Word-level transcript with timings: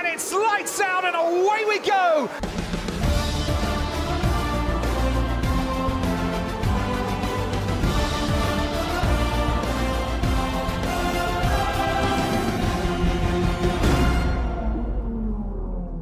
and 0.00 0.08
it's 0.08 0.32
lights 0.32 0.80
out 0.80 1.04
and 1.04 1.14
away 1.14 1.64
we 1.68 1.78
go. 1.80 2.28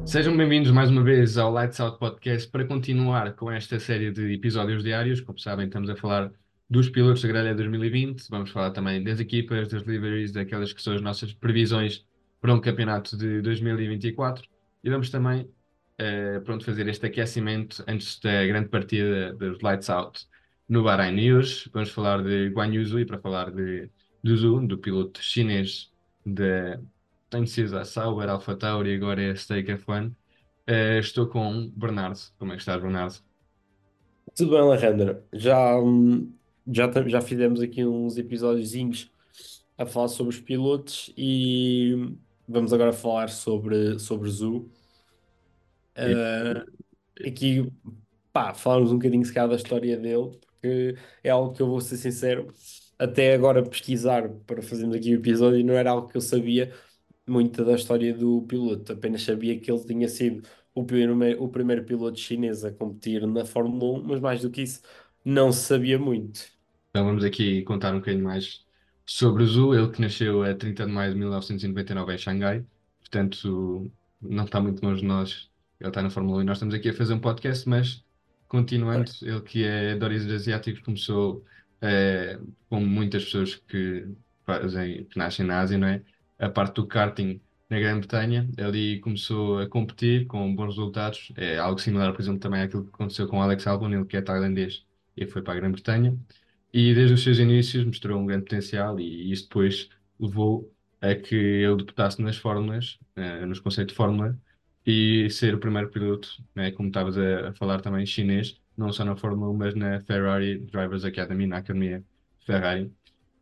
Sejam 0.05 0.35
bem-vindos 0.35 0.71
mais 0.71 0.89
uma 0.89 1.03
vez 1.03 1.37
ao 1.37 1.51
Lights 1.51 1.79
Out 1.81 1.99
Podcast 1.99 2.49
para 2.49 2.65
continuar 2.65 3.33
com 3.35 3.51
esta 3.51 3.79
série 3.79 4.11
de 4.11 4.33
episódios 4.33 4.81
diários. 4.81 5.19
Como 5.19 5.37
sabem, 5.37 5.65
estamos 5.65 5.89
a 5.89 5.95
falar 5.95 6.31
dos 6.69 6.89
pilotos 6.89 7.21
da 7.21 7.27
grelha 7.27 7.53
2020. 7.53 8.29
Vamos 8.29 8.49
falar 8.49 8.71
também 8.71 9.03
das 9.03 9.19
equipas, 9.19 9.67
das 9.67 9.83
deliveries, 9.83 10.31
daquelas 10.31 10.71
que 10.71 10.81
são 10.81 10.95
as 10.95 11.01
nossas 11.01 11.33
previsões 11.33 12.05
para 12.41 12.53
um 12.53 12.61
campeonato 12.61 13.17
de 13.17 13.41
2024. 13.41 14.47
E 14.83 14.89
vamos 14.89 15.09
também 15.09 15.41
uh, 15.41 16.41
pronto, 16.43 16.65
fazer 16.65 16.87
este 16.87 17.05
aquecimento 17.05 17.83
antes 17.87 18.19
da 18.19 18.45
grande 18.45 18.69
partida 18.69 19.33
dos 19.33 19.61
Lights 19.61 19.89
Out 19.89 20.27
no 20.67 20.83
Bahrein 20.83 21.15
News. 21.15 21.69
Vamos 21.73 21.89
falar 21.91 22.23
de 22.23 22.49
Guan 22.49 22.73
Yuzu 22.73 22.99
e 22.99 23.05
para 23.05 23.19
falar 23.19 23.51
de, 23.51 23.89
do 24.23 24.35
Zhu, 24.37 24.65
do 24.65 24.77
piloto 24.77 25.21
chinês 25.21 25.91
da 26.25 26.79
tenho 27.29 27.45
sido 27.45 27.77
a 27.77 27.85
Sauber, 27.85 28.27
Alpha 28.27 28.55
Tauri, 28.55 28.95
agora 28.95 29.21
é 29.21 29.35
Stake 29.35 29.71
F1. 29.71 30.09
Uh, 30.09 30.99
estou 30.99 31.27
com 31.27 31.69
Bernardo. 31.75 32.19
Como 32.37 32.51
é 32.51 32.55
que 32.55 32.61
estás, 32.61 32.81
Bernardo? 32.81 33.15
Tudo 34.35 34.51
bem, 34.51 34.59
Alejandro. 34.59 35.21
Já, 35.33 35.77
hum, 35.79 36.33
já, 36.67 36.89
já 37.07 37.21
fizemos 37.21 37.61
aqui 37.61 37.85
uns 37.85 38.17
episódiozinhos 38.17 39.11
a 39.77 39.85
falar 39.85 40.07
sobre 40.07 40.35
os 40.35 40.41
pilotos 40.41 41.13
e 41.15 42.15
vamos 42.49 42.73
agora 42.73 42.91
falar 42.91 43.29
sobre, 43.29 43.99
sobre 43.99 44.29
Zhu. 44.29 44.69
Uh, 45.95 47.27
aqui, 47.27 47.71
pá, 48.33 48.53
falarmos 48.53 48.91
um 48.91 48.95
bocadinho 48.95 49.23
se 49.23 49.33
calhar 49.33 49.49
da 49.49 49.55
história 49.55 49.97
dele, 49.97 50.31
porque 50.41 50.95
é 51.23 51.29
algo 51.29 51.53
que 51.53 51.61
eu 51.61 51.67
vou 51.67 51.79
ser 51.79 51.97
sincero, 51.97 52.51
até 52.97 53.33
agora 53.33 53.63
pesquisar 53.63 54.29
para 54.47 54.61
fazermos 54.61 54.95
aqui 54.95 55.13
o 55.13 55.19
episódio 55.19 55.63
não 55.63 55.75
era 55.75 55.91
algo 55.91 56.07
que 56.07 56.17
eu 56.17 56.21
sabia 56.21 56.73
muito 57.27 57.63
da 57.63 57.75
história 57.75 58.13
do 58.13 58.41
piloto, 58.43 58.93
apenas 58.93 59.21
sabia 59.21 59.59
que 59.59 59.71
ele 59.71 59.83
tinha 59.85 60.09
sido 60.09 60.47
o 60.73 60.83
primeiro, 60.83 61.43
o 61.43 61.49
primeiro 61.49 61.83
piloto 61.83 62.19
chinês 62.19 62.65
a 62.65 62.71
competir 62.71 63.25
na 63.27 63.45
Fórmula 63.45 63.99
1, 63.99 64.03
mas 64.03 64.19
mais 64.19 64.41
do 64.41 64.49
que 64.49 64.63
isso, 64.63 64.81
não 65.23 65.51
sabia 65.51 65.99
muito. 65.99 66.47
Então 66.89 67.05
vamos 67.05 67.23
aqui 67.23 67.61
contar 67.63 67.93
um 67.93 67.99
bocadinho 67.99 68.23
mais 68.23 68.65
sobre 69.09 69.43
o 69.43 69.47
Zhu, 69.47 69.73
ele 69.73 69.89
que 69.89 69.99
nasceu 70.01 70.43
a 70.43 70.53
30 70.53 70.85
de 70.85 70.91
maio 70.91 71.13
de 71.13 71.19
1999 71.19 72.13
em 72.13 72.17
Xangai, 72.17 72.65
portanto 72.99 73.91
não 74.21 74.45
está 74.45 74.61
muito 74.61 74.85
longe 74.85 75.01
de 75.01 75.07
nós, 75.07 75.49
ele 75.79 75.89
está 75.89 76.03
na 76.03 76.11
Fórmula 76.11 76.37
1 76.37 76.41
e 76.41 76.43
nós 76.43 76.57
estamos 76.57 76.75
aqui 76.75 76.89
a 76.89 76.93
fazer 76.93 77.15
um 77.15 77.19
podcast, 77.19 77.67
mas 77.67 78.05
continuando, 78.47 79.11
ele 79.23 79.41
que 79.41 79.63
é 79.63 79.95
de 79.95 80.05
origens 80.05 80.31
asiáticos 80.31 80.81
começou 80.83 81.43
eh, 81.81 82.39
como 82.69 82.85
muitas 82.85 83.25
pessoas 83.25 83.55
que 83.55 84.07
fazem, 84.45 85.05
que 85.05 85.17
nascem 85.17 85.43
na 85.45 85.59
Ásia, 85.59 85.77
não 85.79 85.87
é? 85.87 86.03
A 86.37 86.49
parte 86.49 86.75
do 86.75 86.85
karting 86.85 87.41
na 87.67 87.79
Grã-Bretanha, 87.79 88.47
ali 88.59 88.99
começou 88.99 89.59
a 89.59 89.67
competir 89.67 90.27
com 90.27 90.55
bons 90.55 90.75
resultados, 90.75 91.31
é 91.35 91.57
algo 91.57 91.79
similar, 91.81 92.13
por 92.13 92.21
exemplo, 92.21 92.39
também 92.39 92.61
àquilo 92.61 92.83
que 92.83 92.89
aconteceu 92.89 93.27
com 93.27 93.41
Alex 93.41 93.65
Albon, 93.65 93.89
ele 93.91 94.05
que 94.05 94.17
é 94.17 94.21
tailandês 94.21 94.85
e 95.17 95.25
foi 95.25 95.41
para 95.41 95.53
a 95.53 95.55
Grã-Bretanha 95.57 96.15
e 96.73 96.93
desde 96.93 97.13
os 97.15 97.23
seus 97.23 97.39
inícios 97.39 97.85
mostrou 97.85 98.19
um 98.19 98.25
grande 98.25 98.43
potencial 98.45 98.99
e 98.99 99.31
isso 99.31 99.43
depois 99.43 99.89
levou 100.19 100.73
a 101.01 101.15
que 101.15 101.35
ele 101.35 101.77
debutasse 101.77 102.21
nas 102.21 102.37
fórmulas, 102.37 102.99
eh, 103.15 103.45
nos 103.45 103.59
conceitos 103.59 103.93
de 103.93 103.97
fórmula 103.97 104.37
e 104.85 105.29
ser 105.29 105.55
o 105.55 105.59
primeiro 105.59 105.89
piloto, 105.89 106.29
né, 106.55 106.71
como 106.71 106.89
estavas 106.89 107.17
a, 107.17 107.49
a 107.49 107.53
falar 107.53 107.81
também, 107.81 108.05
chinês, 108.05 108.59
não 108.75 108.91
só 108.91 109.03
na 109.05 109.15
Fórmula 109.15 109.51
1, 109.51 109.57
mas 109.57 109.75
na 109.75 109.99
Ferrari 110.01 110.59
Drivers 110.59 111.03
Academy, 111.05 111.45
na 111.47 111.57
Academia 111.57 112.03
Ferrari, 112.45 112.93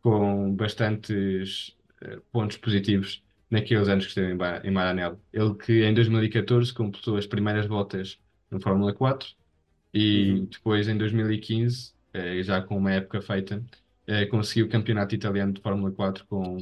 com 0.02 0.56
bastantes 0.56 1.76
eh, 2.02 2.20
pontos 2.32 2.58
positivos 2.58 3.24
naqueles 3.50 3.88
anos 3.88 4.06
que 4.06 4.10
esteve 4.12 4.34
em, 4.34 4.38
em 4.68 4.72
Maranello. 4.72 5.22
Ele 5.32 5.56
que 5.56 5.84
em 5.86 5.94
2014 5.94 6.74
completou 6.74 7.18
as 7.18 7.26
primeiras 7.28 7.66
voltas 7.68 8.20
na 8.50 8.60
Fórmula 8.60 8.94
4 8.94 9.30
e 9.94 10.42
Uhum. 10.42 10.50
depois 10.52 10.88
em 10.88 10.98
2015, 10.98 11.94
eh, 12.18 12.44
já 12.44 12.62
com 12.62 12.78
uma 12.78 12.92
época 12.92 13.22
feita, 13.22 13.64
eh, 14.08 14.26
conseguiu 14.26 14.66
o 14.66 14.70
campeonato 14.70 15.14
italiano 15.16 15.54
de 15.54 15.62
Fórmula 15.62 15.92
4 15.92 16.26
com 16.28 16.58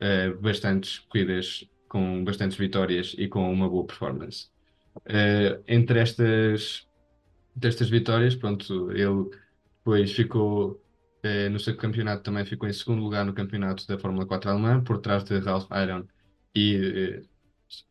eh, 0.00 0.30
bastantes 0.34 1.00
corridas, 1.00 1.68
com 1.88 2.24
bastantes 2.24 2.56
vitórias 2.56 3.14
e 3.18 3.28
com 3.28 3.52
uma 3.52 3.68
boa 3.68 3.86
performance. 3.86 4.48
Entre 5.66 5.98
estas, 6.00 6.86
destas 7.54 7.90
vitórias, 7.90 8.36
pronto, 8.36 8.90
ele 8.92 9.30
depois 9.78 10.12
ficou 10.12 10.80
no 11.50 11.58
seu 11.58 11.74
campeonato 11.76 12.22
também 12.22 12.44
ficou 12.44 12.68
em 12.68 12.72
segundo 12.72 13.02
lugar 13.02 13.24
no 13.24 13.32
campeonato 13.32 13.86
da 13.88 13.98
Fórmula 13.98 14.26
4 14.26 14.50
alemã, 14.50 14.82
por 14.84 14.98
trás 14.98 15.24
de 15.24 15.38
Ralph 15.38 15.68
Iron 15.82 16.04
e 16.54 17.22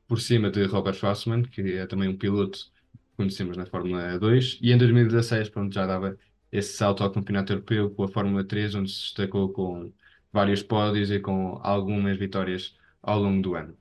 por 0.07 0.21
cima 0.21 0.51
de 0.51 0.63
Robert 0.65 0.95
Schwarzman, 0.95 1.43
que 1.43 1.73
é 1.77 1.85
também 1.87 2.07
um 2.09 2.17
piloto 2.17 2.59
que 2.59 3.17
conhecemos 3.17 3.57
na 3.57 3.65
Fórmula 3.65 4.17
2, 4.19 4.59
e 4.61 4.71
em 4.71 4.77
2016 4.77 5.49
pronto, 5.49 5.73
já 5.73 5.85
dava 5.87 6.17
esse 6.53 6.77
salto 6.77 7.03
ao 7.03 7.11
campeonato 7.11 7.51
europeu 7.53 7.89
com 7.89 8.03
a 8.03 8.07
Fórmula 8.07 8.43
3, 8.43 8.75
onde 8.75 8.91
se 8.91 9.01
destacou 9.01 9.49
com 9.51 9.91
vários 10.31 10.61
pódios 10.63 11.09
e 11.11 11.19
com 11.19 11.59
algumas 11.63 12.17
vitórias 12.17 12.75
ao 13.01 13.19
longo 13.19 13.41
do 13.41 13.55
ano. 13.55 13.75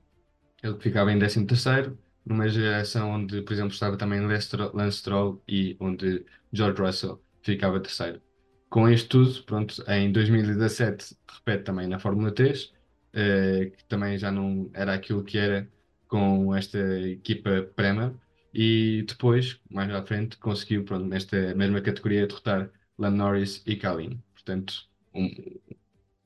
Ele 0.63 0.79
ficava 0.79 1.11
em 1.11 1.19
13º, 1.19 1.95
numa 2.25 2.49
geração 2.49 3.11
onde, 3.11 3.41
por 3.43 3.53
exemplo, 3.53 3.73
estava 3.73 3.95
também 3.97 4.21
Lance 4.21 4.97
Stroll 4.97 5.41
e 5.47 5.77
onde 5.79 6.25
George 6.51 6.81
Russell 6.81 7.21
ficava 7.43 7.79
terceiro. 7.79 8.21
Com 8.69 8.89
isto 8.89 9.09
tudo, 9.09 9.43
pronto, 9.43 9.83
em 9.87 10.11
2017 10.11 11.15
repete 11.27 11.63
também 11.63 11.87
na 11.87 11.99
Fórmula 11.99 12.31
3, 12.31 12.73
eh, 13.13 13.71
que 13.77 13.85
também 13.85 14.17
já 14.17 14.31
não 14.31 14.69
era 14.73 14.93
aquilo 14.95 15.23
que 15.23 15.37
era 15.37 15.69
com 16.07 16.55
esta 16.55 16.79
equipa 17.01 17.63
Prema, 17.75 18.19
e 18.53 19.03
depois, 19.07 19.59
mais 19.69 19.89
à 19.91 20.03
frente, 20.05 20.37
conseguiu, 20.37 20.83
pronto, 20.85 21.05
nesta 21.05 21.55
mesma 21.55 21.81
categoria, 21.81 22.27
derrotar 22.27 22.69
Lando 22.97 23.17
Norris 23.17 23.63
e 23.65 23.75
Kalin. 23.75 24.21
Portanto, 24.33 24.87
um, 25.13 25.29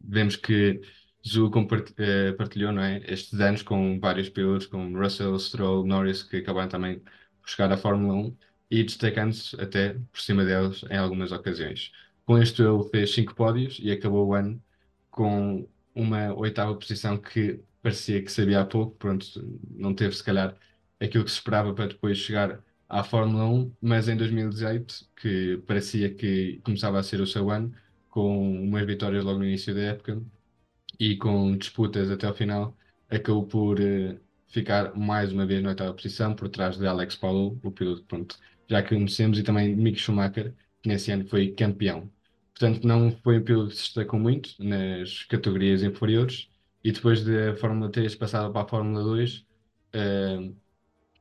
vemos 0.01 0.35
que 0.35 0.81
Zhu 1.27 1.51
eh, 1.97 2.31
partilhou, 2.33 2.71
não 2.71 2.81
é, 2.81 3.01
estes 3.07 3.39
anos 3.39 3.61
com 3.61 3.99
vários 3.99 4.29
pilotos, 4.29 4.67
como 4.67 4.97
Russell, 4.97 5.37
Stroll, 5.39 5.85
Norris, 5.85 6.23
que 6.23 6.37
acabaram 6.37 6.69
também 6.69 6.99
por 7.41 7.49
chegar 7.49 7.71
à 7.71 7.77
Fórmula 7.77 8.13
1 8.13 8.37
e 8.71 8.83
destacando-se 8.83 9.59
até 9.61 9.93
por 10.11 10.21
cima 10.21 10.45
deles 10.45 10.83
em 10.89 10.97
algumas 10.97 11.31
ocasiões. 11.31 11.91
Com 12.25 12.37
isto, 12.41 12.61
ele 12.63 12.89
fez 12.89 13.13
cinco 13.13 13.35
pódios 13.35 13.79
e 13.81 13.91
acabou 13.91 14.27
o 14.27 14.33
ano 14.33 14.61
com 15.11 15.67
uma 15.95 16.33
oitava 16.35 16.75
posição 16.75 17.17
que 17.17 17.59
parecia 17.81 18.21
que 18.21 18.31
sabia 18.31 18.61
há 18.61 18.66
pouco, 18.66 18.95
pronto, 18.97 19.25
não 19.71 19.93
teve 19.93 20.16
se 20.16 20.23
calhar 20.23 20.55
aquilo 21.00 21.24
que 21.24 21.31
se 21.31 21.38
esperava 21.38 21.74
para 21.74 21.88
depois 21.88 22.18
chegar 22.18 22.63
à 22.90 23.03
Fórmula 23.03 23.46
1, 23.46 23.72
mas 23.81 24.08
em 24.08 24.16
2018, 24.18 25.09
que 25.16 25.58
parecia 25.68 26.13
que 26.13 26.59
começava 26.63 27.00
a 27.00 27.03
ser 27.03 27.22
o 27.22 27.28
seu 27.28 27.50
ano, 27.52 27.74
com 28.09 28.63
umas 28.63 28.85
vitórias 28.85 29.24
logo 29.24 29.40
no 29.40 29.46
início 29.46 29.74
da 29.75 29.81
época 29.81 30.22
e 31.00 31.16
com 31.18 31.56
disputas 31.58 32.09
até 32.12 32.28
ao 32.28 32.34
final, 32.34 32.75
acabou 33.09 33.46
por 33.47 33.80
eh, 33.80 34.19
ficar 34.47 34.96
mais 34.96 35.31
uma 35.31 35.46
vez 35.46 35.62
na 35.62 35.69
oitava 35.69 35.94
posição, 35.94 36.35
por 36.35 36.50
trás 36.50 36.78
de 36.78 36.88
Alex 36.88 37.16
Palou, 37.16 37.59
o 37.64 37.72
piloto, 37.72 38.03
pronto, 38.06 38.38
já 38.68 38.81
que 38.84 38.90
conhecemos, 38.96 39.38
e 39.40 39.44
também 39.44 39.75
Mick 39.75 40.00
Schumacher, 40.00 40.53
que 40.81 40.90
nesse 40.90 41.12
ano 41.12 41.28
foi 41.28 41.52
campeão. 41.53 42.12
Portanto, 42.53 42.85
não 42.88 43.12
foi 43.12 43.38
um 43.40 43.44
piloto 43.44 43.69
que 43.69 43.75
se 43.75 43.84
destacou 43.84 44.19
muito 44.19 44.52
nas 44.64 45.24
categorias 45.25 45.84
inferiores, 45.84 46.50
e 46.84 46.91
depois 46.91 47.24
da 47.24 47.56
Fórmula 47.56 47.91
3 47.91 48.16
passava 48.16 48.52
para 48.52 48.62
a 48.64 48.68
Fórmula 48.68 49.03
2, 49.03 49.46
eh, 49.94 50.52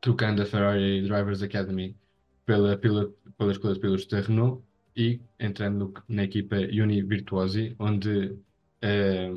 trocando 0.06 0.40
a 0.40 0.46
Ferrari 0.46 1.02
Drivers 1.02 1.42
Academy 1.42 1.96
pela, 2.44 2.78
pela, 2.78 3.12
pela 3.36 3.50
escolha 3.50 3.74
de 3.74 3.80
pilotos 3.80 4.06
da 4.06 4.20
Renault 4.20 4.62
e 4.96 5.20
entrando 5.40 5.92
na 6.08 6.22
equipa 6.22 6.54
Uni 6.54 7.02
Virtuosi, 7.02 7.74
onde 7.76 8.38
eh, 8.80 9.34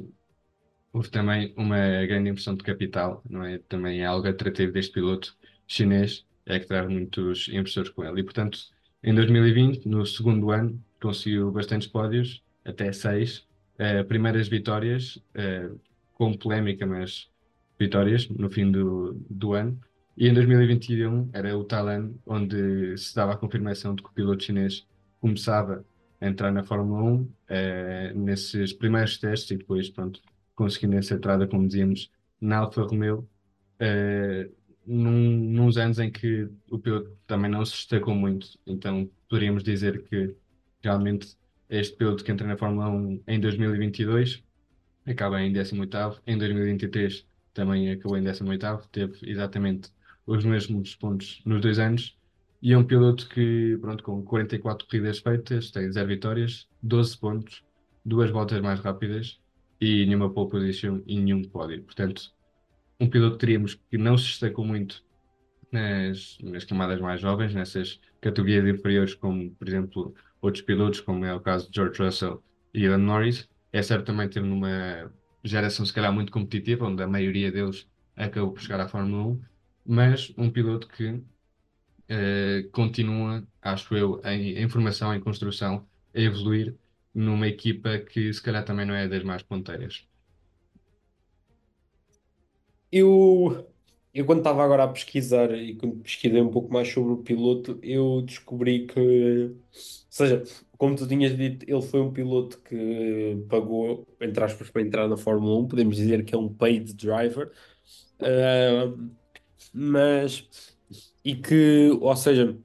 houve 0.94 1.10
também 1.10 1.56
uma 1.58 2.06
grande 2.06 2.30
inversão 2.30 2.56
de 2.56 2.64
capital, 2.64 3.24
não 3.28 3.44
é? 3.44 3.58
Também 3.68 4.02
é 4.02 4.06
algo 4.06 4.28
atrativo 4.28 4.72
deste 4.72 4.92
piloto 4.94 5.36
chinês, 5.66 6.24
é 6.46 6.60
que 6.60 6.68
traz 6.68 6.88
muitos 6.88 7.48
investidores 7.50 7.90
com 7.90 8.06
ele. 8.06 8.22
E, 8.22 8.24
portanto, 8.24 8.60
em 9.02 9.16
2020, 9.16 9.88
no 9.88 10.06
segundo 10.06 10.52
ano, 10.52 10.80
conseguiu 11.02 11.52
bastantes 11.52 11.88
pódios, 11.88 12.44
até 12.64 12.92
seis, 12.92 13.44
eh, 13.80 14.04
primeiras 14.04 14.48
vitórias, 14.48 15.20
eh, 15.34 15.68
com 16.14 16.38
polémica, 16.38 16.86
mas 16.86 17.28
vitórias 17.80 18.30
no 18.30 18.52
fim 18.52 18.72
do, 18.72 19.14
do 19.28 19.54
ano. 19.54 19.80
E 20.20 20.28
em 20.28 20.34
2021 20.34 21.30
era 21.32 21.58
o 21.58 21.64
tal 21.64 21.88
ano 21.88 22.20
onde 22.26 22.98
se 22.98 23.16
dava 23.16 23.32
a 23.32 23.38
confirmação 23.38 23.96
de 23.96 24.04
que 24.04 24.10
o 24.10 24.12
piloto 24.12 24.44
chinês 24.44 24.86
começava 25.22 25.86
a 26.20 26.28
entrar 26.28 26.52
na 26.52 26.62
Fórmula 26.62 27.02
1, 27.02 27.30
eh, 27.48 28.14
nesses 28.14 28.74
primeiros 28.74 29.18
testes 29.18 29.52
e 29.52 29.56
depois, 29.56 29.90
pronto, 29.90 30.22
conseguindo 30.56 30.98
essa 30.98 31.14
entrada, 31.14 31.48
como 31.48 31.66
dizíamos, 31.66 32.12
na 32.42 32.58
Alfa 32.58 32.82
Romeo, 32.82 33.26
eh, 33.80 34.50
num, 34.86 35.38
nos 35.54 35.78
anos 35.78 36.00
em 36.00 36.12
que 36.12 36.50
o 36.70 36.78
piloto 36.78 37.18
também 37.26 37.50
não 37.50 37.64
se 37.64 37.72
destacou 37.72 38.14
muito. 38.14 38.60
Então 38.68 39.10
poderíamos 39.30 39.64
dizer 39.64 40.04
que 40.04 40.36
realmente 40.84 41.38
este 41.70 41.96
piloto 41.96 42.26
que 42.26 42.32
entra 42.34 42.46
na 42.46 42.58
Fórmula 42.58 42.90
1 42.90 43.24
em 43.26 43.40
2022 43.40 44.44
acaba 45.06 45.42
em 45.42 45.54
18º, 45.54 46.20
em 46.28 46.38
2023 46.38 47.26
também 47.54 47.90
acabou 47.90 48.18
em 48.18 48.24
18º, 48.24 48.86
teve 48.92 49.18
exatamente 49.24 49.92
os 50.26 50.46
mesmos 50.46 50.96
pontos 50.96 51.42
nos 51.46 51.62
dois 51.62 51.80
anos. 51.80 52.18
E 52.62 52.74
é 52.74 52.78
um 52.78 52.84
piloto 52.84 53.30
que, 53.30 53.78
pronto, 53.80 54.04
com 54.04 54.24
44 54.24 54.86
corridas 54.88 55.20
feitas, 55.20 55.72
tem 55.72 55.92
0 55.92 56.08
vitórias, 56.08 56.68
12 56.84 57.18
pontos, 57.18 57.64
duas 58.04 58.30
voltas 58.30 58.62
mais 58.62 58.80
rápidas 58.80 59.40
e 59.80 60.06
nenhuma 60.06 60.30
pole 60.30 60.50
position 60.50 61.02
e 61.08 61.18
nenhum 61.18 61.44
pódio. 61.44 61.84
Portanto, 61.84 62.34
um 63.00 63.10
piloto 63.10 63.36
que 63.36 63.40
teríamos 63.40 63.76
que 63.76 63.98
não 63.98 64.18
se 64.18 64.26
destacou 64.26 64.66
muito 64.66 65.04
nas, 65.72 66.38
nas 66.42 66.66
camadas 66.66 67.00
mais 67.00 67.22
jovens, 67.22 67.54
nessas 67.54 68.00
categorias 68.20 68.68
inferiores, 68.68 69.14
como, 69.14 69.52
por 69.52 69.68
exemplo, 69.68 70.14
outros 70.42 70.64
pilotos, 70.64 71.00
como 71.02 71.26
é 71.26 71.34
o 71.34 71.40
caso 71.40 71.70
de 71.70 71.76
George 71.76 72.02
Russell 72.02 72.44
e 72.74 72.82
Ian 72.82 72.98
Norris. 72.98 73.48
É 73.72 73.82
certo 73.82 74.08
também 74.08 74.28
ter 74.28 74.42
numa 74.42 75.12
geração, 75.44 75.86
se 75.86 75.94
calhar, 75.94 76.12
muito 76.12 76.32
competitiva, 76.32 76.86
onde 76.86 77.02
a 77.02 77.08
maioria 77.08 77.52
deles 77.52 77.88
acabou 78.16 78.52
por 78.52 78.62
chegar 78.62 78.80
à 78.82 78.88
Fórmula 78.88 79.28
1, 79.28 79.42
mas 79.86 80.34
um 80.38 80.52
piloto 80.52 80.88
que 80.88 81.10
uh, 82.10 82.70
continua, 82.72 83.48
acho 83.62 83.96
eu, 83.96 84.22
em, 84.26 84.58
em 84.58 84.70
formação, 84.70 85.14
em 85.14 85.20
construção, 85.22 85.88
a 86.14 86.20
evoluir 86.20 86.76
numa 87.14 87.48
equipa 87.48 88.00
que 88.00 88.32
se 88.34 88.42
calhar 88.42 88.64
também 88.66 88.86
não 88.86 88.96
é 88.96 89.08
das 89.08 89.24
mais 89.24 89.44
ponteiras. 89.44 90.08
Eu, 92.92 93.68
eu 94.14 94.26
quando 94.26 94.40
estava 94.40 94.64
agora 94.64 94.84
a 94.84 94.88
pesquisar 94.88 95.52
e 95.54 95.76
quando 95.76 95.98
pesquisei 95.98 96.42
um 96.42 96.50
pouco 96.50 96.72
mais 96.74 96.88
sobre 96.92 97.14
o 97.14 97.18
piloto, 97.18 97.80
eu 97.84 98.22
descobri 98.24 98.88
que, 98.88 99.00
ou 99.00 99.56
seja, 100.10 100.44
como 100.78 100.96
tu 100.96 101.08
tinhas 101.08 101.36
dito, 101.38 101.66
ele 101.70 101.82
foi 101.82 102.02
um 102.02 102.12
piloto 102.12 102.60
que 102.62 103.46
pagou, 103.50 104.08
entre 104.20 104.44
aspas, 104.44 104.70
para 104.70 104.82
entrar 104.82 105.08
na 105.08 105.18
Fórmula 105.18 105.60
1, 105.60 105.68
podemos 105.68 105.96
dizer 105.98 106.26
que 106.26 106.34
é 106.34 106.38
um 106.38 106.52
paid 106.52 106.94
driver, 106.94 107.52
uh, 108.22 109.12
mas, 109.74 110.48
e 111.24 111.36
que, 111.36 111.90
ou 112.02 112.16
seja, 112.16 112.58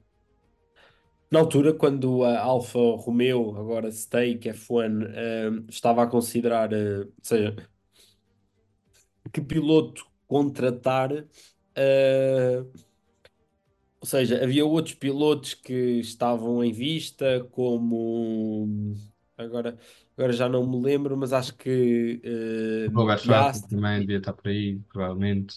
na 1.29 1.39
altura, 1.39 1.73
quando 1.73 2.23
a 2.23 2.39
Alfa 2.39 2.79
Romeo, 2.79 3.55
agora 3.57 3.91
Stake 3.91 4.49
F1, 4.49 5.03
uh, 5.03 5.65
estava 5.69 6.03
a 6.03 6.07
considerar, 6.07 6.71
uh, 6.71 7.01
ou 7.01 7.13
seja, 7.21 7.55
que 9.33 9.41
piloto 9.41 10.05
contratar, 10.27 11.11
uh, 11.11 12.71
ou 13.99 14.07
seja, 14.07 14.43
havia 14.43 14.65
outros 14.65 14.95
pilotos 14.95 15.55
que 15.55 15.99
estavam 15.99 16.63
em 16.63 16.71
vista, 16.71 17.43
como 17.51 18.95
agora, 19.37 19.77
agora 20.15 20.31
já 20.31 20.47
não 20.47 20.65
me 20.65 20.81
lembro, 20.81 21.17
mas 21.17 21.33
acho 21.33 21.55
que 21.55 22.21
uh, 22.23 22.97
o 22.97 23.17
Piastri, 23.17 23.69
também 23.75 23.99
devia 24.01 24.17
estar 24.17 24.33
por 24.33 24.47
aí, 24.47 24.79
provavelmente. 24.91 25.55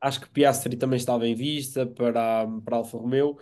Acho 0.00 0.20
que 0.20 0.30
Piastri 0.30 0.76
também 0.76 0.96
estava 0.96 1.26
em 1.26 1.34
vista 1.34 1.86
para, 1.86 2.46
para 2.64 2.76
Alfa 2.76 2.96
Romeo, 2.98 3.38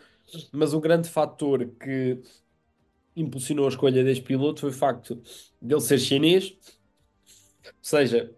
mas 0.52 0.74
um 0.74 0.80
grande 0.80 1.08
fator 1.08 1.66
que 1.80 2.20
impulsionou 3.16 3.66
a 3.66 3.68
escolha 3.68 4.04
deste 4.04 4.24
piloto 4.24 4.60
foi 4.60 4.70
o 4.70 4.72
facto 4.72 5.20
dele 5.60 5.80
ser 5.80 5.98
chinês, 5.98 6.56
ou 7.64 7.72
seja, 7.82 8.34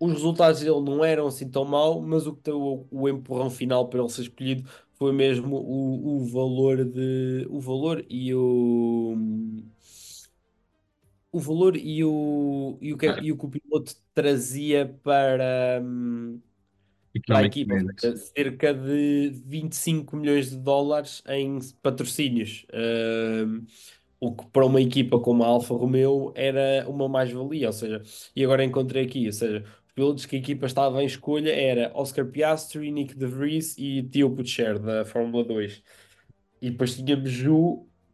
os 0.00 0.12
resultados 0.12 0.60
dele 0.60 0.80
não 0.80 1.04
eram 1.04 1.26
assim 1.28 1.48
tão 1.48 1.64
mal, 1.64 2.00
mas 2.02 2.26
o 2.26 2.32
deu 2.32 2.86
o, 2.90 3.08
empurrão 3.08 3.50
final 3.50 3.88
para 3.88 4.00
ele 4.00 4.08
ser 4.10 4.22
escolhido 4.22 4.68
foi 4.94 5.12
mesmo 5.12 5.56
o, 5.56 6.16
o 6.18 6.26
valor 6.26 6.84
de 6.84 7.46
o 7.50 7.60
valor 7.60 8.04
e 8.08 8.34
o 8.34 9.16
o 11.30 11.40
valor 11.40 11.76
e 11.76 12.04
o 12.04 12.78
e 12.80 12.92
o 12.92 12.98
que, 12.98 13.06
e 13.06 13.32
o, 13.32 13.38
que 13.38 13.46
o 13.46 13.50
piloto 13.50 13.94
trazia 14.14 14.86
para 15.02 15.82
para 17.20 17.38
a 17.38 17.44
equipa, 17.44 17.74
cerca 18.34 18.72
de 18.72 19.32
25 19.44 20.16
milhões 20.16 20.50
de 20.50 20.56
dólares 20.56 21.22
em 21.28 21.58
patrocínios. 21.82 22.66
Uh, 22.70 23.64
o 24.18 24.34
que 24.34 24.46
para 24.46 24.64
uma 24.64 24.80
equipa 24.80 25.18
como 25.18 25.42
a 25.42 25.46
Alfa 25.48 25.74
Romeo 25.74 26.32
era 26.36 26.88
uma 26.88 27.08
mais-valia, 27.08 27.66
ou 27.66 27.72
seja, 27.72 28.02
e 28.36 28.44
agora 28.44 28.64
encontrei 28.64 29.04
aqui, 29.04 29.26
ou 29.26 29.32
seja, 29.32 29.64
pilotos 29.94 30.26
que 30.26 30.36
a 30.36 30.38
equipa 30.38 30.66
estava 30.66 31.02
em 31.02 31.06
escolha 31.06 31.50
era 31.50 31.90
Oscar 31.94 32.26
Piastri, 32.26 32.90
Nick 32.92 33.16
De 33.16 33.26
Vries 33.26 33.76
e 33.76 34.02
Theo 34.04 34.30
Pucher 34.30 34.78
da 34.78 35.04
Fórmula 35.04 35.44
2. 35.44 35.82
E 36.60 36.70
depois 36.70 36.94
tínhamos 36.94 37.30
Ju 37.30 37.56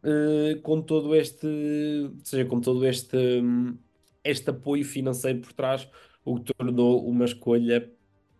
uh, 0.03 0.61
com 0.63 0.81
todo 0.81 1.15
este, 1.15 1.45
ou 1.45 2.25
seja, 2.25 2.45
com 2.45 2.59
todo 2.59 2.85
este, 2.85 3.15
um, 3.15 3.77
este 4.23 4.49
apoio 4.49 4.83
financeiro 4.83 5.39
por 5.41 5.53
trás, 5.53 5.87
o 6.25 6.39
que 6.39 6.53
tornou 6.53 7.07
uma 7.07 7.25
escolha 7.25 7.87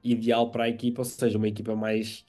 ideal 0.04 0.51
para 0.51 0.66
a 0.66 0.69
equipa, 0.69 1.01
ou 1.01 1.06
seja, 1.06 1.38
uma 1.38 1.48
equipa 1.48 1.75
mais, 1.75 2.25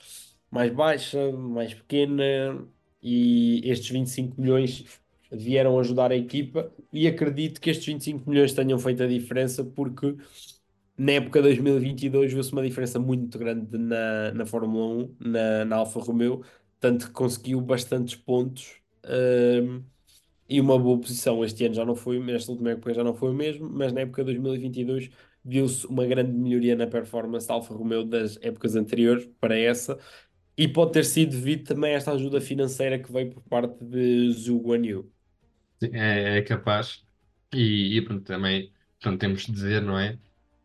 mais 0.51 0.73
baixa, 0.73 1.33
mais 1.33 1.75
pequena, 1.75 2.67
e 3.03 3.63
estes 3.65 3.91
25 3.91 4.41
milhões 4.41 4.85
vieram 5.33 5.79
ajudar 5.79 6.11
a 6.11 6.17
equipa 6.17 6.73
e 6.93 7.07
acredito 7.07 7.61
que 7.61 7.71
estes 7.71 7.87
25 7.87 8.29
milhões 8.29 8.53
tenham 8.53 8.79
feito 8.79 9.03
a 9.03 9.07
diferença 9.07 9.65
porque 9.65 10.17
na 10.99 11.13
época 11.13 11.41
2022 11.41 12.33
viu-se 12.33 12.53
uma 12.53 12.63
diferença 12.63 12.99
muito 12.99 13.39
grande 13.39 13.79
na, 13.79 14.33
na 14.35 14.45
Fórmula 14.45 15.05
1, 15.05 15.17
na, 15.21 15.65
na 15.65 15.77
Alfa 15.77 16.01
Romeo, 16.01 16.43
tanto 16.79 17.07
que 17.07 17.13
conseguiu 17.13 17.61
bastantes 17.61 18.17
pontos 18.17 18.81
um, 19.63 19.83
e 20.49 20.61
uma 20.61 20.79
boa 20.79 20.99
posição. 21.01 21.45
Este 21.45 21.65
ano 21.65 21.75
já 21.75 21.85
não 21.85 21.95
foi, 21.95 22.19
nesta 22.19 22.51
última 22.53 22.73
época 22.73 22.93
já 22.93 23.05
não 23.05 23.15
foi 23.15 23.31
o 23.31 23.35
mesmo, 23.35 23.69
mas 23.71 23.93
na 23.93 24.01
época 24.03 24.25
2022 24.25 25.11
viu-se 25.45 25.87
uma 25.87 26.07
grande 26.07 26.33
melhoria 26.33 26.77
na 26.77 26.87
performance 26.87 27.47
da 27.47 27.55
Alfa 27.55 27.75
Romeo 27.75 28.05
das 28.05 28.39
épocas 28.43 28.77
anteriores 28.77 29.29
para 29.41 29.59
essa, 29.59 29.99
e 30.57 30.69
pode 30.69 30.93
ter 30.93 31.05
sido 31.05 31.31
devido 31.31 31.65
também 31.65 31.95
a 31.95 31.97
esta 31.97 32.13
ajuda 32.13 32.41
financeira 32.41 32.99
que 32.99 33.11
veio 33.11 33.31
por 33.31 33.43
parte 33.45 33.83
de 33.83 34.31
Zhu 34.33 34.61
Guanyu. 34.61 35.11
É, 35.83 36.39
é 36.39 36.43
capaz, 36.43 37.03
e, 37.55 37.97
e 37.97 38.03
pronto, 38.03 38.25
também 38.25 38.71
pronto, 39.01 39.19
temos 39.19 39.47
de 39.47 39.53
dizer, 39.53 39.83
não 39.83 39.99
é? 39.99 40.19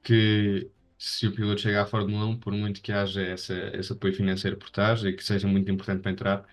que 0.05 0.69
se 0.97 1.27
o 1.27 1.35
piloto 1.35 1.61
chegar 1.61 1.83
à 1.83 1.85
Fórmula 1.87 2.25
1, 2.27 2.39
por 2.39 2.53
muito 2.53 2.81
que 2.81 2.91
haja 2.91 3.21
essa, 3.21 3.53
esse 3.75 3.91
apoio 3.91 4.13
financeiro 4.13 4.55
por 4.55 4.69
trás 4.69 5.03
e 5.03 5.11
que 5.11 5.23
seja 5.23 5.47
muito 5.47 5.69
importante 5.71 6.01
para 6.01 6.11
entrar, 6.11 6.45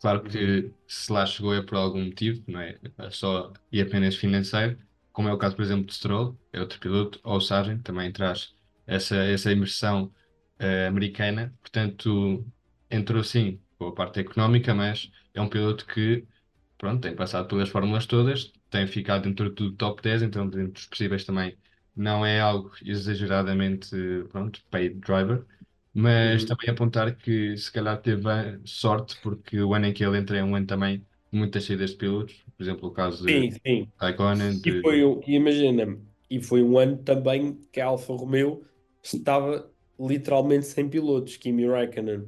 claro 0.00 0.22
que 0.22 0.38
uhum. 0.38 0.74
se 0.88 1.12
lá 1.12 1.24
chegou 1.24 1.54
é 1.54 1.62
por 1.62 1.76
algum 1.76 2.04
motivo, 2.04 2.42
não 2.48 2.60
é? 2.60 2.76
é 2.98 3.10
só 3.10 3.52
e 3.70 3.80
apenas 3.80 4.16
financeiro, 4.16 4.76
como 5.16 5.30
é 5.30 5.32
o 5.32 5.38
caso, 5.38 5.56
por 5.56 5.62
exemplo, 5.62 5.86
de 5.86 5.94
Stroll, 5.94 6.38
é 6.52 6.60
outro 6.60 6.78
piloto, 6.78 7.18
ou 7.24 7.40
Sargent, 7.40 7.82
também 7.82 8.12
traz 8.12 8.54
essa, 8.86 9.16
essa 9.16 9.50
imersão 9.50 10.12
uh, 10.60 10.88
americana, 10.88 11.54
portanto, 11.62 12.46
entrou 12.90 13.24
sim 13.24 13.58
com 13.78 13.86
a 13.86 13.94
parte 13.94 14.20
económica, 14.20 14.74
mas 14.74 15.10
é 15.32 15.40
um 15.40 15.48
piloto 15.48 15.86
que, 15.86 16.26
pronto, 16.76 17.00
tem 17.00 17.16
passado 17.16 17.48
pelas 17.48 17.70
fórmulas 17.70 18.04
todas, 18.04 18.52
tem 18.68 18.86
ficado 18.86 19.22
dentro 19.22 19.48
do 19.48 19.72
top 19.72 20.02
10, 20.02 20.24
então 20.24 20.46
dentro 20.50 20.72
dos 20.74 20.86
possíveis 20.86 21.24
também 21.24 21.56
não 21.96 22.24
é 22.26 22.38
algo 22.38 22.70
exageradamente, 22.84 23.96
pronto, 24.30 24.62
paid 24.70 24.96
driver, 25.00 25.46
mas 25.94 26.42
uhum. 26.42 26.48
também 26.48 26.68
apontar 26.68 27.16
que 27.16 27.56
se 27.56 27.72
calhar 27.72 27.96
teve 28.02 28.28
sorte, 28.66 29.16
porque 29.22 29.62
o 29.62 29.72
ano 29.72 29.86
em 29.86 29.94
que 29.94 30.04
ele 30.04 30.18
entra 30.18 30.36
é 30.36 30.44
um 30.44 30.54
ano 30.54 30.66
também 30.66 31.06
muitas 31.36 31.64
saídas 31.64 31.90
de 31.90 31.96
pilotos, 31.96 32.44
por 32.56 32.62
exemplo, 32.62 32.88
o 32.88 32.92
caso 32.92 33.24
sim, 33.24 33.50
de 33.50 33.60
sim. 33.64 33.88
Raikkonen. 33.96 34.58
De... 34.60 34.78
E 34.78 34.80
foi, 34.80 35.20
imagina, 35.26 35.98
e 36.30 36.42
foi 36.42 36.62
um 36.62 36.78
ano 36.78 36.96
também 36.98 37.58
que 37.70 37.80
a 37.80 37.86
Alfa 37.86 38.12
Romeo 38.14 38.64
estava 39.02 39.70
literalmente 39.98 40.66
sem 40.66 40.88
pilotos. 40.88 41.36
Kimi 41.36 41.66
Raikkonen 41.66 42.26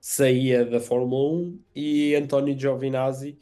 saía 0.00 0.64
da 0.64 0.80
Fórmula 0.80 1.34
1 1.34 1.60
e 1.74 2.14
António 2.14 2.58
Giovinazzi 2.58 3.36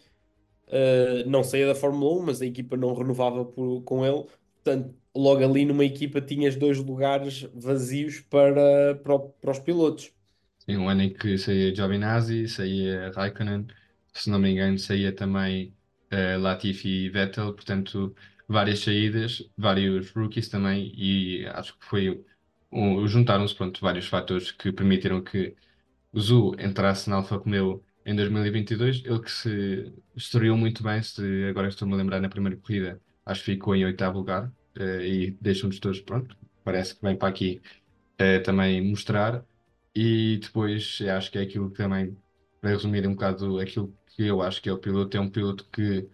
uh, 0.68 1.28
não 1.28 1.44
saía 1.44 1.66
da 1.66 1.74
Fórmula 1.74 2.20
1, 2.22 2.26
mas 2.26 2.42
a 2.42 2.46
equipa 2.46 2.76
não 2.76 2.94
renovava 2.94 3.44
por, 3.44 3.82
com 3.82 4.04
ele. 4.04 4.24
Portanto, 4.64 4.94
logo 5.14 5.44
ali 5.44 5.64
numa 5.64 5.84
equipa 5.84 6.20
tinhas 6.20 6.56
dois 6.56 6.78
lugares 6.78 7.48
vazios 7.54 8.20
para, 8.20 8.94
para, 8.96 9.18
para 9.18 9.50
os 9.50 9.58
pilotos. 9.58 10.12
Sim, 10.58 10.78
um 10.78 10.88
ano 10.88 11.02
em 11.02 11.12
que 11.12 11.38
saía 11.38 11.74
Giovinazzi, 11.74 12.48
saía 12.48 13.12
Raikkonen, 13.14 13.68
se 14.20 14.30
não 14.30 14.38
me 14.38 14.50
engano, 14.50 14.78
saía 14.78 15.12
também 15.12 15.74
uh, 16.12 16.40
Latifi 16.40 16.88
e 17.06 17.10
Vettel, 17.10 17.52
portanto, 17.52 18.14
várias 18.48 18.80
saídas, 18.80 19.48
vários 19.56 20.10
rookies 20.10 20.48
também, 20.48 20.92
e 20.96 21.46
acho 21.46 21.78
que 21.78 21.84
foi 21.86 22.24
um, 22.72 23.06
juntaram-se 23.06 23.54
pronto, 23.54 23.80
vários 23.80 24.06
fatores 24.06 24.50
que 24.52 24.72
permitiram 24.72 25.22
que 25.22 25.54
o 26.12 26.20
Zu 26.20 26.56
entrasse 26.58 27.10
na 27.10 27.16
Alfa 27.16 27.36
Romeo 27.36 27.82
em 28.04 28.14
2022, 28.14 29.02
ele 29.04 29.20
que 29.20 29.30
se 29.30 29.92
estreou 30.14 30.56
muito 30.56 30.82
bem, 30.82 31.02
se 31.02 31.44
agora 31.48 31.68
estou-me 31.68 31.94
a 31.94 31.96
lembrar 31.96 32.20
na 32.20 32.28
primeira 32.28 32.56
corrida, 32.56 33.00
acho 33.24 33.44
que 33.44 33.52
ficou 33.52 33.74
em 33.74 33.84
oitavo 33.84 34.18
lugar, 34.18 34.52
uh, 34.78 35.00
e 35.00 35.36
deixam-nos 35.40 35.78
todos, 35.80 36.00
pronto, 36.00 36.36
parece 36.64 36.94
que 36.94 37.02
vem 37.02 37.16
para 37.16 37.28
aqui 37.28 37.60
uh, 38.20 38.42
também 38.42 38.80
mostrar. 38.82 39.44
E 39.94 40.38
depois 40.42 40.98
acho 41.16 41.30
que 41.30 41.38
é 41.38 41.42
aquilo 41.42 41.70
que 41.70 41.78
também, 41.78 42.16
para 42.60 42.70
resumir 42.70 43.06
um 43.06 43.14
bocado 43.14 43.58
aquilo 43.58 43.94
que 44.16 44.24
eu 44.26 44.42
acho 44.42 44.62
que 44.62 44.68
é 44.68 44.72
o 44.72 44.78
piloto, 44.78 45.16
é 45.16 45.20
um 45.20 45.30
piloto 45.30 45.64
que 45.70 46.08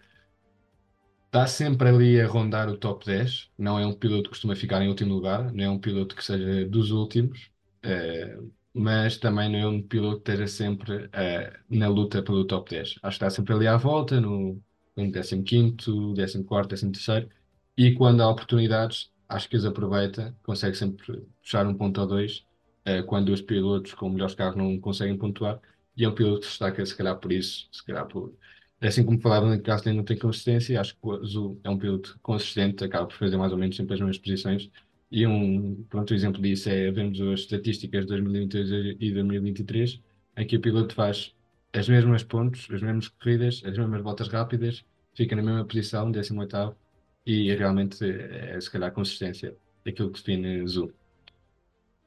está 1.26 1.46
sempre 1.46 1.88
ali 1.88 2.20
a 2.20 2.26
rondar 2.26 2.68
o 2.68 2.76
top 2.76 3.04
10. 3.06 3.50
Não 3.56 3.78
é 3.78 3.86
um 3.86 3.94
piloto 3.94 4.24
que 4.24 4.28
costuma 4.30 4.54
ficar 4.56 4.82
em 4.82 4.88
último 4.88 5.14
lugar, 5.14 5.52
não 5.52 5.64
é 5.64 5.70
um 5.70 5.78
piloto 5.80 6.14
que 6.14 6.24
seja 6.24 6.66
dos 6.68 6.90
últimos, 6.90 7.50
eh, 7.82 8.38
mas 8.74 9.16
também 9.18 9.50
não 9.50 9.58
é 9.58 9.66
um 9.66 9.82
piloto 9.82 10.22
que 10.22 10.30
esteja 10.32 10.46
sempre 10.46 11.08
eh, 11.12 11.58
na 11.70 11.88
luta 11.88 12.22
pelo 12.22 12.46
top 12.46 12.70
10. 12.70 12.98
Acho 13.02 13.18
que 13.18 13.24
está 13.24 13.30
sempre 13.30 13.54
ali 13.54 13.66
à 13.66 13.76
volta, 13.76 14.20
no, 14.20 14.62
no 14.96 15.02
15º, 15.12 16.14
14º, 16.14 16.66
13º, 16.68 17.30
e 17.76 17.94
quando 17.94 18.22
há 18.22 18.28
oportunidades, 18.30 19.10
acho 19.28 19.48
que 19.48 19.56
as 19.56 19.64
aproveita, 19.64 20.36
consegue 20.42 20.76
sempre 20.76 21.22
puxar 21.42 21.66
um 21.66 21.74
ponto 21.76 22.00
ou 22.00 22.06
dois, 22.06 22.46
eh, 22.84 23.02
quando 23.02 23.30
os 23.30 23.40
pilotos 23.40 23.94
com 23.94 24.10
melhores 24.10 24.34
carros 24.34 24.56
não 24.56 24.78
conseguem 24.80 25.16
pontuar, 25.16 25.60
e 25.96 26.04
é 26.04 26.08
um 26.08 26.14
piloto 26.14 26.40
que 26.42 26.46
destaca 26.48 26.84
se 26.84 26.96
calhar 26.96 27.18
por 27.18 27.32
isso, 27.32 27.68
se 27.72 27.84
calhar 27.84 28.06
por 28.06 28.34
Assim 28.80 29.04
como 29.04 29.20
falava 29.20 29.56
que 29.56 29.62
Gasly 29.62 29.92
não 29.92 30.02
tem 30.04 30.18
consistência, 30.18 30.80
acho 30.80 30.94
que 30.94 31.00
o 31.06 31.12
Azul 31.12 31.60
é 31.62 31.70
um 31.70 31.78
piloto 31.78 32.18
consistente, 32.20 32.82
acaba 32.82 33.06
por 33.06 33.14
fazer 33.16 33.36
mais 33.36 33.52
ou 33.52 33.58
menos 33.58 33.76
sempre 33.76 33.94
as 33.94 34.00
mesmas 34.00 34.18
posições. 34.18 34.70
E 35.10 35.24
um 35.26 35.84
pronto, 35.84 36.12
exemplo 36.12 36.42
disso 36.42 36.68
é 36.68 36.90
vemos 36.90 37.20
as 37.20 37.40
estatísticas 37.40 38.02
de 38.02 38.08
2022 38.08 38.96
e 39.00 39.12
2023, 39.12 40.00
em 40.36 40.46
que 40.46 40.56
o 40.56 40.60
piloto 40.60 40.94
faz 40.96 41.32
as 41.72 41.88
mesmas 41.88 42.24
pontos, 42.24 42.68
as 42.72 42.82
mesmas 42.82 43.08
corridas, 43.08 43.62
as 43.64 43.78
mesmas 43.78 44.02
voltas 44.02 44.26
rápidas, 44.28 44.84
fica 45.14 45.36
na 45.36 45.42
mesma 45.42 45.64
posição, 45.64 46.10
18 46.10 46.76
e 47.24 47.54
realmente 47.54 48.04
é 48.04 48.60
se 48.60 48.70
calhar 48.70 48.92
consistência 48.92 49.56
daquilo 49.84 50.10
que 50.10 50.18
define 50.18 50.60
Azul. 50.62 50.92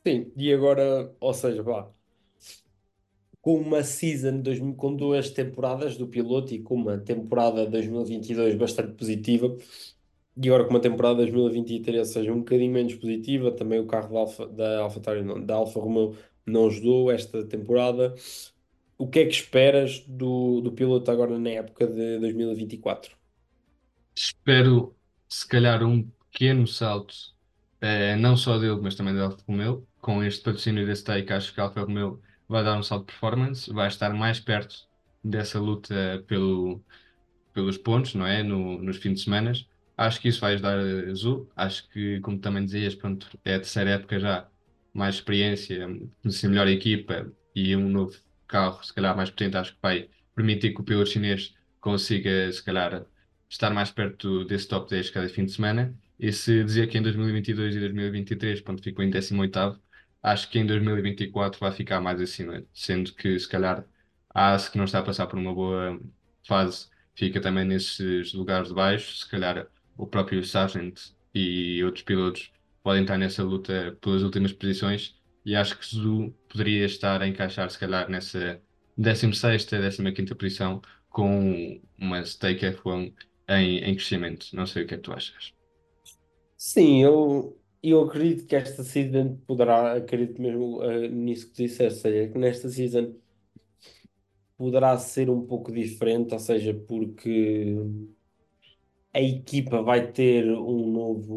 Sim, 0.07 0.31
e 0.35 0.53
agora, 0.53 1.15
ou 1.19 1.33
seja, 1.33 1.63
vá, 1.63 1.91
com 3.45 3.59
uma 3.59 3.83
season, 3.83 4.41
dois, 4.41 4.59
com 4.75 4.95
duas 4.95 5.29
temporadas 5.29 5.95
do 5.95 6.07
piloto 6.07 6.51
e 6.51 6.63
com 6.63 6.73
uma 6.73 6.97
temporada 6.97 7.63
2022 7.67 8.55
bastante 8.55 8.93
positiva, 8.93 9.55
e 10.35 10.47
agora 10.47 10.63
com 10.63 10.71
uma 10.71 10.79
temporada 10.79 11.17
2023, 11.17 12.07
seja, 12.07 12.33
um 12.33 12.39
bocadinho 12.39 12.73
menos 12.73 12.95
positiva, 12.95 13.51
também 13.51 13.79
o 13.79 13.85
carro 13.85 14.15
da 14.47 14.79
Alfa, 14.79 14.99
da 14.99 15.21
não, 15.21 15.45
da 15.45 15.53
Alfa 15.53 15.79
Romeo 15.79 16.17
não 16.43 16.65
ajudou 16.65 17.11
esta 17.11 17.45
temporada. 17.45 18.15
O 18.97 19.07
que 19.07 19.19
é 19.19 19.25
que 19.25 19.35
esperas 19.35 19.99
do, 20.07 20.61
do 20.61 20.71
piloto 20.71 21.11
agora 21.11 21.37
na 21.37 21.51
época 21.51 21.85
de 21.85 22.17
2024? 22.17 23.15
Espero, 24.15 24.95
se 25.29 25.47
calhar, 25.47 25.83
um 25.83 26.09
pequeno 26.31 26.65
salto, 26.65 27.13
eh, 27.79 28.15
não 28.15 28.35
só 28.35 28.57
dele, 28.57 28.79
mas 28.81 28.95
também 28.95 29.13
da 29.13 29.25
Alfa 29.25 29.43
Romeo, 29.47 29.87
com 30.01 30.23
este 30.23 30.41
patrocínio 30.41 30.83
desse 30.83 31.03
take, 31.03 31.31
acho 31.31 31.53
que 31.53 31.61
a 31.61 31.65
Alfa 31.65 31.81
Romeo 31.81 32.19
vai 32.47 32.63
dar 32.63 32.77
um 32.77 32.83
salto 32.83 33.01
de 33.07 33.13
performance, 33.13 33.71
vai 33.71 33.87
estar 33.87 34.13
mais 34.13 34.39
perto 34.39 34.87
dessa 35.23 35.59
luta 35.59 36.23
pelo, 36.27 36.83
pelos 37.53 37.77
pontos, 37.77 38.13
não 38.15 38.25
é? 38.25 38.43
No, 38.43 38.81
nos 38.81 38.97
fins 38.97 39.15
de 39.15 39.21
semana. 39.21 39.53
Acho 39.97 40.19
que 40.21 40.27
isso 40.29 40.41
vai 40.41 40.53
ajudar 40.53 40.77
a 40.79 41.11
Azul. 41.11 41.49
Acho 41.55 41.89
que, 41.89 42.19
como 42.21 42.39
também 42.39 42.65
dizias, 42.65 42.95
pronto, 42.95 43.27
é 43.45 43.55
a 43.55 43.59
terceira 43.59 43.91
época 43.91 44.19
já, 44.19 44.49
mais 44.93 45.15
experiência, 45.15 45.87
ser 46.29 46.47
melhor 46.49 46.67
equipa 46.67 47.31
e 47.55 47.75
um 47.75 47.89
novo 47.89 48.17
carro, 48.47 48.83
se 48.83 48.93
calhar 48.93 49.15
mais 49.15 49.29
potente, 49.29 49.57
acho 49.57 49.73
que 49.73 49.79
vai 49.81 50.09
permitir 50.35 50.73
que 50.73 50.81
o 50.81 50.83
piloto 50.83 51.09
chinês 51.09 51.55
consiga, 51.79 52.51
se 52.51 52.63
calhar, 52.63 53.05
estar 53.49 53.69
mais 53.71 53.91
perto 53.91 54.43
desse 54.45 54.67
top 54.67 54.89
10 54.89 55.09
cada 55.09 55.29
fim 55.29 55.45
de 55.45 55.51
semana. 55.53 55.97
E 56.19 56.31
se 56.31 56.63
dizer 56.63 56.87
que 56.87 56.97
em 56.97 57.01
2022 57.01 57.75
e 57.75 57.79
2023, 57.79 58.61
pronto, 58.61 58.81
ficou 58.83 59.03
em 59.03 59.09
18º, 59.09 59.79
acho 60.25 60.49
que 60.49 60.59
em 60.59 60.65
2024 60.65 61.59
vai 61.59 61.71
ficar 61.71 62.01
mais 62.01 62.19
acima, 62.21 62.63
sendo 62.73 63.13
que 63.13 63.37
se 63.39 63.47
calhar 63.47 63.85
a 64.29 64.53
AS 64.53 64.69
que 64.69 64.77
não 64.77 64.85
está 64.85 64.99
a 64.99 65.03
passar 65.03 65.27
por 65.27 65.37
uma 65.39 65.53
boa 65.53 65.99
fase 66.47 66.89
fica 67.15 67.39
também 67.41 67.65
nesses 67.65 68.33
lugares 68.33 68.67
de 68.69 68.73
baixo, 68.73 69.15
se 69.15 69.29
calhar 69.29 69.67
o 69.97 70.05
próprio 70.05 70.43
Sargent 70.43 70.99
e 71.33 71.83
outros 71.83 72.03
pilotos 72.03 72.51
podem 72.83 73.03
estar 73.03 73.17
nessa 73.17 73.43
luta 73.43 73.97
pelas 74.01 74.23
últimas 74.23 74.51
posições 74.51 75.15
e 75.45 75.55
acho 75.55 75.77
que 75.77 75.85
Zu 75.85 76.33
poderia 76.49 76.85
estar 76.85 77.21
a 77.21 77.27
encaixar 77.27 77.69
se 77.69 77.79
calhar 77.79 78.09
nessa 78.09 78.61
16ª, 78.97 79.79
15ª 79.79 80.35
posição 80.35 80.81
com 81.09 81.79
uma 81.97 82.23
stake 82.25 82.65
F1 82.65 83.13
em, 83.47 83.77
em 83.77 83.95
crescimento. 83.95 84.47
Não 84.53 84.65
sei 84.65 84.83
o 84.83 84.87
que 84.87 84.95
é 84.95 84.97
que 84.97 85.03
tu 85.03 85.13
achas. 85.13 85.53
Sim, 86.57 87.03
eu, 87.03 87.57
eu 87.91 88.03
acredito 88.03 88.47
que 88.47 88.55
esta 88.55 88.83
season 88.83 89.37
poderá, 89.47 89.95
acredito 89.97 90.41
mesmo 90.41 90.79
uh, 90.81 91.07
nisso 91.09 91.47
que 91.51 91.63
disseste, 91.63 91.99
seja, 92.01 92.31
que 92.31 92.37
nesta 92.37 92.69
season 92.69 93.15
poderá 94.57 94.97
ser 94.97 95.29
um 95.29 95.45
pouco 95.45 95.71
diferente, 95.71 96.33
ou 96.33 96.39
seja, 96.39 96.73
porque 96.73 97.75
a 99.13 99.21
equipa 99.21 99.81
vai 99.81 100.11
ter 100.11 100.45
um 100.51 100.91
novo, 100.91 101.33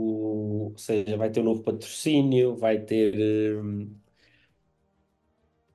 ou 0.73 0.79
seja, 0.79 1.17
vai 1.17 1.31
ter 1.31 1.41
um 1.41 1.45
novo 1.45 1.63
patrocínio, 1.63 2.57
vai 2.57 2.81
ter. 2.85 3.57
Um, 3.59 3.97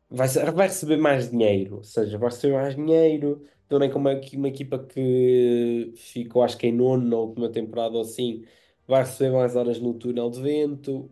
vai, 0.10 0.28
vai 0.28 0.68
receber 0.68 0.98
mais 0.98 1.30
dinheiro, 1.30 1.78
ou 1.78 1.84
seja, 1.84 2.18
vai 2.18 2.30
receber 2.30 2.54
mais 2.54 2.76
dinheiro. 2.76 3.46
Também 3.68 3.90
como 3.92 4.10
uma, 4.10 4.20
uma 4.34 4.48
equipa 4.50 4.80
que 4.86 5.94
ficou, 5.98 6.44
acho 6.44 6.58
que 6.58 6.68
em 6.68 6.72
nono 6.74 7.08
na 7.10 7.18
última 7.18 7.50
temporada 7.52 7.96
ou 7.96 8.02
assim, 8.02 8.46
vai 8.88 9.04
receber 9.04 9.32
mais 9.32 9.56
horas 9.56 9.80
no 9.80 9.94
túnel 9.94 10.30
de 10.30 10.42
vento. 10.42 10.92
Ou 10.94 11.12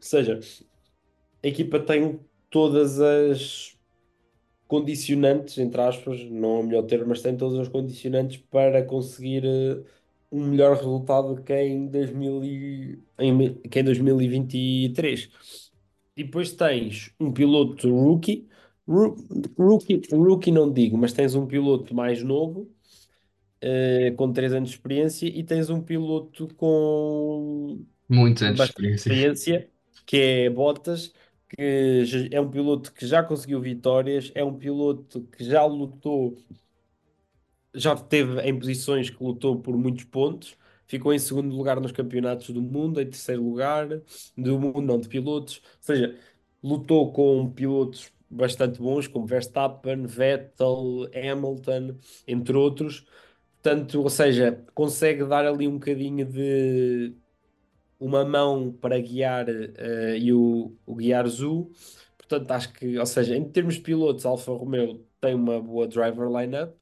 seja, 0.00 0.38
a 1.42 1.46
equipa 1.48 1.80
tem 1.80 2.20
todas 2.50 3.00
as 3.00 3.76
condicionantes, 4.68 5.58
entre 5.58 5.80
aspas, 5.80 6.24
não 6.24 6.56
é 6.56 6.60
o 6.60 6.62
melhor 6.62 6.82
termo, 6.84 7.08
mas 7.08 7.20
tem 7.20 7.36
todas 7.36 7.58
as 7.58 7.68
condicionantes 7.68 8.38
para 8.38 8.82
conseguir 8.82 9.44
uh, 9.44 9.84
um 10.30 10.46
melhor 10.46 10.76
resultado 10.76 11.42
que 11.42 11.52
em, 11.54 11.88
2000 11.88 12.44
e, 12.44 12.98
em, 13.18 13.54
que 13.68 13.80
em 13.80 13.84
2023. 13.84 15.30
E 16.16 16.24
depois 16.24 16.52
tens 16.52 17.12
um 17.20 17.32
piloto 17.32 17.90
rookie, 17.94 18.48
rookie, 18.88 20.02
rookie 20.10 20.50
não 20.50 20.72
digo, 20.72 20.96
mas 20.96 21.12
tens 21.12 21.34
um 21.34 21.46
piloto 21.46 21.94
mais 21.94 22.22
novo 22.22 22.70
uh, 23.62 24.14
com 24.16 24.32
3 24.32 24.54
anos 24.54 24.70
de 24.70 24.76
experiência 24.76 25.26
e 25.26 25.42
tens 25.42 25.70
um 25.70 25.80
piloto 25.80 26.48
com 26.56 27.84
muitos 28.08 28.42
anos 28.42 28.56
de 28.56 28.64
experiência. 28.64 29.08
experiência, 29.08 29.68
que 30.04 30.16
é 30.16 30.50
Bottas, 30.50 31.12
que 31.48 32.28
é 32.30 32.40
um 32.40 32.50
piloto 32.50 32.92
que 32.92 33.06
já 33.06 33.22
conseguiu 33.22 33.60
vitórias, 33.60 34.30
é 34.34 34.42
um 34.42 34.54
piloto 34.54 35.22
que 35.36 35.44
já 35.44 35.64
lutou, 35.64 36.36
já 37.74 37.94
esteve 37.94 38.40
em 38.42 38.58
posições 38.58 39.10
que 39.10 39.22
lutou 39.22 39.60
por 39.60 39.76
muitos 39.76 40.04
pontos, 40.04 40.56
ficou 40.86 41.12
em 41.12 41.18
segundo 41.18 41.54
lugar 41.54 41.80
nos 41.80 41.92
campeonatos 41.92 42.50
do 42.50 42.62
mundo, 42.62 43.00
em 43.00 43.06
terceiro 43.06 43.42
lugar, 43.42 43.88
do 44.36 44.58
mundo 44.58 44.80
não 44.80 44.98
de 44.98 45.08
pilotos, 45.08 45.60
ou 45.64 45.82
seja, 45.82 46.16
lutou 46.62 47.12
com 47.12 47.50
pilotos 47.50 48.10
bastante 48.32 48.80
bons, 48.80 49.06
como 49.06 49.26
Verstappen, 49.26 50.06
Vettel, 50.06 51.08
Hamilton, 51.14 51.96
entre 52.26 52.56
outros. 52.56 53.06
Portanto, 53.62 54.02
ou 54.02 54.10
seja, 54.10 54.64
consegue 54.74 55.24
dar 55.24 55.46
ali 55.46 55.68
um 55.68 55.74
bocadinho 55.74 56.26
de 56.26 57.14
uma 57.98 58.24
mão 58.24 58.72
para 58.72 59.00
guiar 59.00 59.48
uh, 59.48 60.16
e 60.18 60.32
o, 60.32 60.76
o 60.86 60.94
guiar 60.96 61.26
Zu. 61.28 61.70
Portanto, 62.18 62.50
acho 62.52 62.72
que, 62.72 62.98
ou 62.98 63.06
seja, 63.06 63.36
em 63.36 63.48
termos 63.50 63.74
de 63.76 63.82
pilotos, 63.82 64.26
Alfa 64.26 64.52
Romeo 64.52 65.06
tem 65.20 65.34
uma 65.34 65.60
boa 65.60 65.86
driver 65.88 66.28
lineup. 66.28 66.76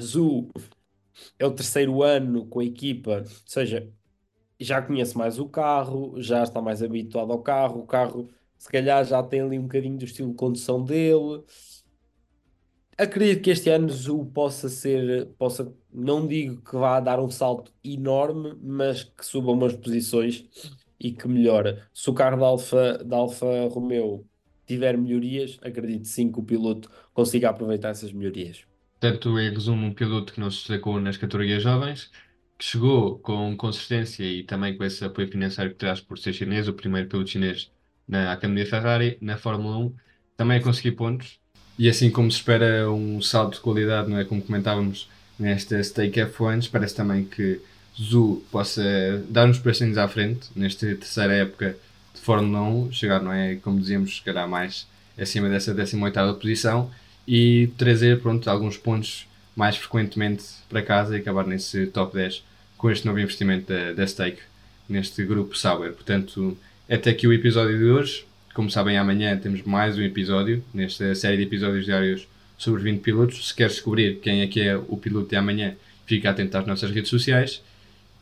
Zu 0.00 0.50
é 1.38 1.46
o 1.46 1.54
terceiro 1.54 2.02
ano 2.02 2.46
com 2.46 2.60
a 2.60 2.64
equipa, 2.64 3.18
ou 3.20 3.24
seja, 3.46 3.92
já 4.60 4.82
conhece 4.82 5.16
mais 5.16 5.38
o 5.38 5.48
carro, 5.48 6.20
já 6.20 6.42
está 6.42 6.60
mais 6.62 6.82
habituado 6.82 7.32
ao 7.32 7.42
carro, 7.42 7.80
o 7.82 7.86
carro 7.86 8.30
se 8.58 8.68
calhar 8.70 9.04
já 9.04 9.22
tem 9.22 9.42
ali 9.42 9.58
um 9.58 9.62
bocadinho 9.64 9.98
do 9.98 10.04
estilo 10.04 10.30
de 10.30 10.36
condução 10.36 10.84
dele. 10.84 11.44
Acredito 12.96 13.42
que 13.42 13.50
este 13.50 13.70
ano 13.70 13.92
o 14.08 14.24
possa 14.24 14.68
ser, 14.68 15.26
possa, 15.36 15.72
não 15.92 16.26
digo 16.26 16.62
que 16.62 16.76
vá 16.76 17.00
dar 17.00 17.20
um 17.20 17.30
salto 17.30 17.72
enorme, 17.82 18.54
mas 18.62 19.02
que 19.02 19.26
suba 19.26 19.50
umas 19.50 19.74
posições 19.74 20.48
e 20.98 21.10
que 21.10 21.26
melhore. 21.26 21.82
Se 21.92 22.08
o 22.08 22.14
carro 22.14 22.38
da 22.38 22.46
Alfa, 22.46 22.98
da 23.04 23.16
Alfa 23.16 23.46
Romeo 23.68 24.24
tiver 24.66 24.96
melhorias, 24.96 25.58
acredito 25.62 26.06
sim 26.06 26.30
que 26.30 26.38
o 26.38 26.42
piloto 26.42 26.88
consiga 27.12 27.50
aproveitar 27.50 27.90
essas 27.90 28.12
melhorias. 28.12 28.64
Portanto, 29.00 29.38
em 29.38 29.50
resumo, 29.50 29.86
um 29.86 29.92
piloto 29.92 30.32
que 30.32 30.40
não 30.40 30.50
se 30.50 30.58
destacou 30.58 31.00
nas 31.00 31.16
categorias 31.16 31.62
jovens, 31.62 32.10
que 32.56 32.64
chegou 32.64 33.18
com 33.18 33.56
consistência 33.56 34.24
e 34.24 34.44
também 34.44 34.76
com 34.76 34.84
esse 34.84 35.04
apoio 35.04 35.28
financeiro 35.28 35.70
que 35.70 35.76
traz 35.76 36.00
por 36.00 36.16
ser 36.16 36.32
chinês, 36.32 36.68
o 36.68 36.72
primeiro 36.72 37.08
piloto 37.08 37.28
chinês 37.28 37.70
na 38.06 38.32
Academia 38.32 38.64
Ferrari, 38.64 39.18
na 39.20 39.36
Fórmula 39.36 39.78
1, 39.78 39.94
também 40.36 40.58
a 40.58 40.62
conseguir 40.62 40.92
pontos 40.92 41.40
e 41.78 41.88
assim 41.88 42.10
como 42.10 42.30
se 42.30 42.38
espera 42.38 42.90
um 42.90 43.20
salto 43.20 43.54
de 43.54 43.60
qualidade, 43.60 44.08
não 44.08 44.18
é? 44.18 44.24
Como 44.24 44.42
comentávamos 44.42 45.08
nesta 45.38 45.82
Stake 45.82 46.20
F1, 46.20 46.70
parece 46.70 46.94
também 46.94 47.24
que 47.24 47.60
Zu 47.96 48.42
possa 48.50 48.82
dar 49.28 49.48
uns 49.48 49.58
passinhos 49.58 49.98
à 49.98 50.08
frente 50.08 50.48
nesta 50.54 50.86
terceira 50.86 51.32
época 51.34 51.76
de 52.14 52.20
Fórmula 52.20 52.62
1, 52.62 52.92
chegar, 52.92 53.22
não 53.22 53.32
é? 53.32 53.56
Como 53.56 53.78
dizíamos, 53.78 54.10
chegará 54.10 54.46
mais 54.46 54.86
acima 55.18 55.48
dessa 55.48 55.72
18 55.72 56.34
posição 56.40 56.90
e 57.26 57.70
trazer, 57.78 58.20
pronto, 58.20 58.48
alguns 58.50 58.76
pontos 58.76 59.26
mais 59.54 59.76
frequentemente 59.76 60.44
para 60.68 60.82
casa 60.82 61.16
e 61.16 61.20
acabar 61.20 61.46
nesse 61.46 61.86
top 61.86 62.14
10 62.14 62.42
com 62.76 62.90
este 62.90 63.06
novo 63.06 63.20
investimento 63.20 63.72
da, 63.72 63.92
da 63.92 64.06
Stake 64.06 64.40
neste 64.88 65.24
grupo 65.24 65.56
Sauber. 65.56 65.92
Portanto, 65.92 66.56
até 66.88 67.10
aqui 67.10 67.26
o 67.26 67.32
episódio 67.32 67.78
de 67.78 67.84
hoje. 67.84 68.26
Como 68.54 68.70
sabem, 68.70 68.96
amanhã 68.96 69.36
temos 69.36 69.62
mais 69.62 69.98
um 69.98 70.02
episódio 70.02 70.62
nesta 70.72 71.12
série 71.16 71.38
de 71.38 71.42
episódios 71.42 71.84
diários 71.84 72.28
sobre 72.56 72.84
20 72.84 73.00
pilotos. 73.00 73.48
Se 73.48 73.52
queres 73.52 73.72
descobrir 73.72 74.20
quem 74.20 74.42
é 74.42 74.46
que 74.46 74.60
é 74.60 74.76
o 74.76 74.96
piloto 74.96 75.28
de 75.28 75.34
amanhã, 75.34 75.74
fica 76.06 76.30
atento 76.30 76.56
às 76.56 76.64
nossas 76.64 76.92
redes 76.92 77.10
sociais. 77.10 77.60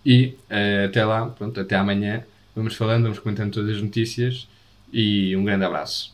E 0.07 0.35
uh, 0.51 0.87
até 0.87 1.05
lá, 1.05 1.27
pronto, 1.27 1.61
até 1.61 1.77
amanhã. 1.77 2.25
Vamos 2.57 2.75
falando, 2.75 3.03
vamos 3.03 3.19
comentando 3.19 3.53
todas 3.53 3.77
as 3.77 3.83
notícias 3.83 4.49
e 4.91 5.37
um 5.37 5.45
grande 5.45 5.67
abraço. 5.67 6.12